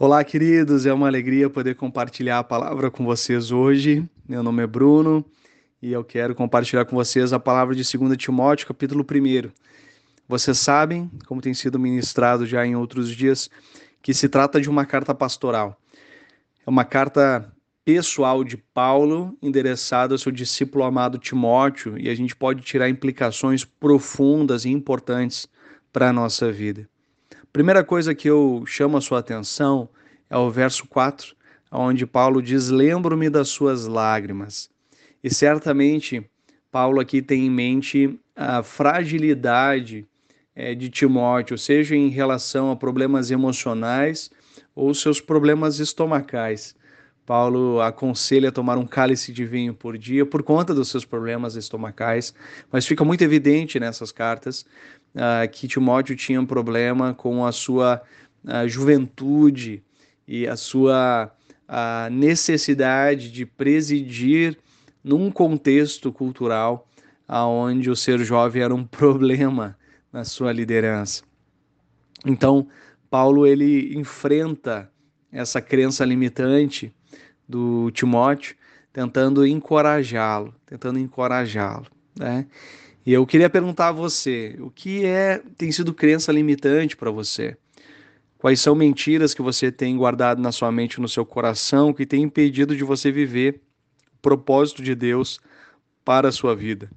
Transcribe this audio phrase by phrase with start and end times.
[0.00, 4.08] Olá, queridos, é uma alegria poder compartilhar a palavra com vocês hoje.
[4.28, 5.24] Meu nome é Bruno
[5.82, 9.50] e eu quero compartilhar com vocês a palavra de 2 Timóteo, capítulo 1.
[10.28, 13.50] Vocês sabem, como tem sido ministrado já em outros dias,
[14.00, 15.76] que se trata de uma carta pastoral.
[16.64, 17.52] É uma carta
[17.84, 23.64] pessoal de Paulo endereçada ao seu discípulo amado Timóteo e a gente pode tirar implicações
[23.64, 25.48] profundas e importantes
[25.92, 26.88] para a nossa vida.
[27.52, 29.88] Primeira coisa que eu chamo a sua atenção
[30.28, 31.34] é o verso 4,
[31.72, 34.70] onde Paulo diz: Lembro-me das suas lágrimas.
[35.24, 36.28] E certamente
[36.70, 40.06] Paulo aqui tem em mente a fragilidade
[40.54, 44.30] é, de Timóteo, seja em relação a problemas emocionais
[44.74, 46.76] ou seus problemas estomacais.
[47.28, 51.56] Paulo aconselha a tomar um cálice de vinho por dia por conta dos seus problemas
[51.56, 52.34] estomacais,
[52.72, 54.64] mas fica muito evidente nessas cartas
[55.14, 58.00] uh, que Timóteo tinha um problema com a sua
[58.46, 59.84] uh, juventude
[60.26, 61.30] e a sua
[61.68, 64.56] uh, necessidade de presidir
[65.04, 66.88] num contexto cultural
[67.28, 69.76] onde o ser jovem era um problema
[70.10, 71.24] na sua liderança.
[72.24, 72.68] Então,
[73.10, 74.90] Paulo ele enfrenta
[75.30, 76.90] essa crença limitante
[77.48, 78.54] do Timóteo,
[78.92, 81.86] tentando encorajá-lo, tentando encorajá-lo,
[82.18, 82.46] né?
[83.06, 87.56] E eu queria perguntar a você, o que é tem sido crença limitante para você?
[88.36, 92.22] Quais são mentiras que você tem guardado na sua mente, no seu coração, que tem
[92.22, 93.62] impedido de você viver
[94.14, 95.40] o propósito de Deus
[96.04, 96.90] para a sua vida?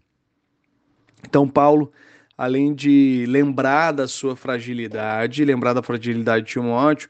[1.26, 1.92] Então, Paulo,
[2.38, 7.10] além de lembrar da sua fragilidade, lembrar da fragilidade de Timóteo,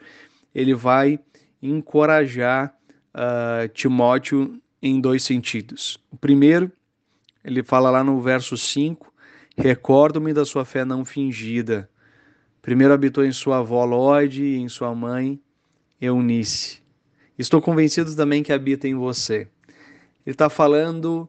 [0.54, 1.20] ele vai
[1.62, 2.74] encorajar
[3.16, 6.00] uh, Timóteo em dois sentidos.
[6.12, 6.72] O primeiro,
[7.44, 9.12] ele fala lá no verso 5:
[9.58, 11.90] Recordo-me da sua fé não fingida.
[12.62, 15.40] Primeiro habitou em sua avó Lode e em sua mãe
[16.00, 16.82] Eunice.
[17.38, 19.48] Estou convencido também que habita em você.
[20.26, 21.28] Ele está falando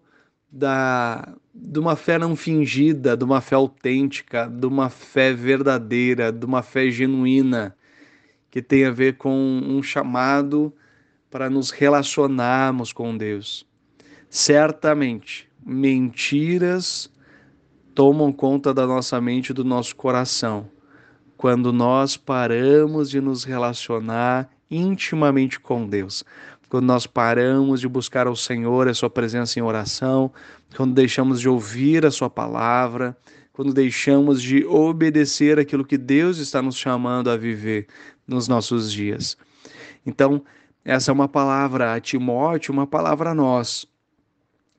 [0.51, 6.45] da, de uma fé não fingida, de uma fé autêntica, de uma fé verdadeira, de
[6.45, 7.75] uma fé genuína,
[8.51, 10.73] que tem a ver com um chamado
[11.33, 13.67] para nos relacionarmos com Deus.
[14.29, 17.11] Certamente, mentiras
[17.95, 20.71] tomam conta da nossa mente e do nosso coração
[21.43, 26.23] quando nós paramos de nos relacionar intimamente com Deus.
[26.69, 30.33] Quando nós paramos de buscar ao Senhor a sua presença em oração,
[30.77, 33.17] quando deixamos de ouvir a sua palavra,
[33.53, 37.89] quando deixamos de obedecer aquilo que Deus está nos chamando a viver
[38.25, 39.37] nos nossos dias.
[40.07, 40.45] Então,
[40.85, 43.87] essa é uma palavra a Timóteo, uma palavra a nós.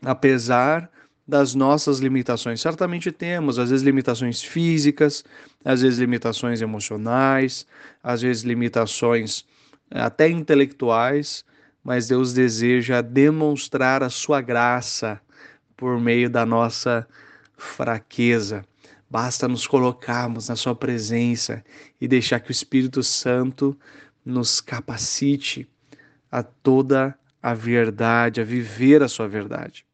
[0.03, 0.89] Apesar
[1.25, 5.23] das nossas limitações, certamente temos, às vezes, limitações físicas,
[5.63, 7.65] às vezes, limitações emocionais,
[8.03, 9.45] às vezes, limitações
[9.89, 11.45] eh, até intelectuais,
[11.81, 15.21] mas Deus deseja demonstrar a sua graça
[15.77, 17.07] por meio da nossa
[17.57, 18.65] fraqueza.
[19.09, 21.63] Basta nos colocarmos na Sua presença
[22.01, 23.77] e deixar que o Espírito Santo
[24.25, 25.69] nos capacite
[26.33, 29.85] a toda a verdade, a viver a sua verdade.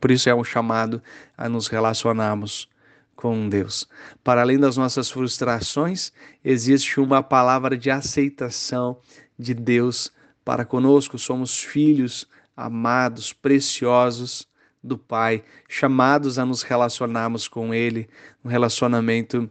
[0.00, 1.02] Por isso é um chamado
[1.36, 2.70] a nos relacionarmos
[3.14, 3.86] com Deus.
[4.24, 6.10] Para além das nossas frustrações,
[6.42, 8.98] existe uma palavra de aceitação
[9.38, 10.10] de Deus
[10.42, 11.18] para conosco.
[11.18, 12.26] Somos filhos
[12.56, 14.48] amados, preciosos
[14.82, 18.08] do Pai, chamados a nos relacionarmos com Ele,
[18.42, 19.50] um relacionamento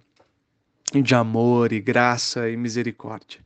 [0.95, 3.39] de amor e graça e misericórdia.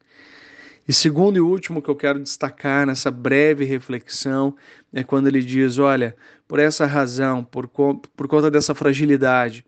[0.88, 4.56] E segundo e último que eu quero destacar nessa breve reflexão
[4.94, 6.16] é quando ele diz: Olha,
[6.48, 9.66] por essa razão, por, por conta dessa fragilidade,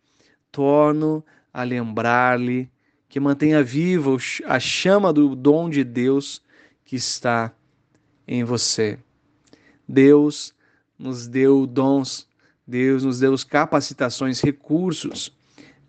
[0.51, 2.69] torno a lembrar-lhe
[3.09, 6.41] que mantenha viva a chama do dom de Deus
[6.85, 7.51] que está
[8.28, 8.99] em você.
[9.88, 10.53] Deus
[10.99, 12.28] nos deu dons,
[12.66, 15.35] Deus nos deu capacitações, recursos.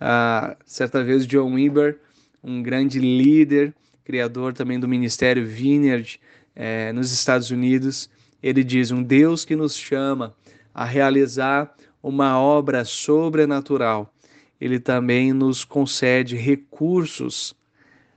[0.00, 1.98] Ah, certa vez, John Weber,
[2.42, 3.74] um grande líder,
[4.08, 6.19] criador também do Ministério Vineyard
[6.56, 8.08] é, nos Estados Unidos,
[8.43, 10.34] ele diz: um Deus que nos chama
[10.72, 14.10] a realizar uma obra sobrenatural,
[14.58, 17.55] ele também nos concede recursos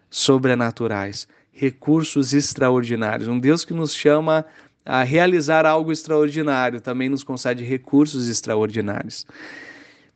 [0.10, 3.28] sobrenaturais, recursos extraordinários.
[3.28, 4.46] Um Deus que nos chama
[4.86, 9.26] a realizar algo extraordinário também nos concede recursos extraordinários.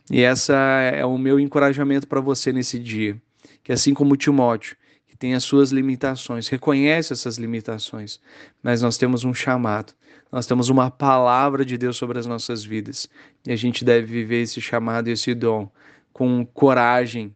[0.10, 3.22] E essa é o meu encorajamento para você nesse dia,
[3.62, 4.78] que assim como Timóteo,
[5.16, 8.20] que tem as suas limitações, reconhece essas limitações,
[8.62, 9.94] mas nós temos um chamado,
[10.30, 13.10] nós temos uma palavra de Deus sobre as nossas vidas
[13.48, 15.72] e a gente deve viver esse chamado esse dom
[16.12, 17.34] com coragem,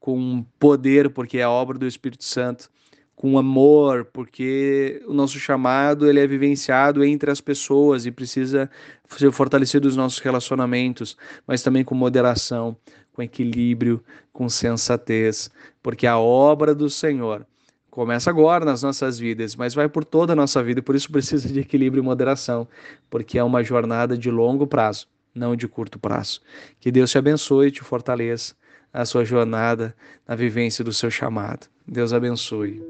[0.00, 2.68] com poder, porque é a obra do Espírito Santo,
[3.16, 8.68] com amor, porque o nosso chamado ele é vivenciado entre as pessoas e precisa
[9.08, 11.16] ser fortalecido os nossos relacionamentos,
[11.46, 12.76] mas também com moderação,
[13.12, 14.02] com equilíbrio,
[14.32, 15.50] com sensatez,
[15.82, 17.46] porque a obra do Senhor
[17.90, 21.12] começa agora nas nossas vidas, mas vai por toda a nossa vida e por isso
[21.12, 22.66] precisa de equilíbrio e moderação,
[23.08, 26.40] porque é uma jornada de longo prazo, não de curto prazo.
[26.80, 28.56] Que Deus te abençoe e te fortaleça
[28.92, 29.94] a sua jornada
[30.26, 31.68] na vivência do seu chamado.
[31.86, 32.82] Deus abençoe.